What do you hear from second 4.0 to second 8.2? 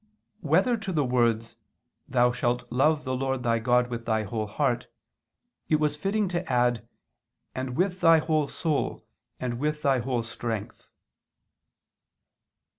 Thy Whole Heart," It Was Fitting to Add "and with Thy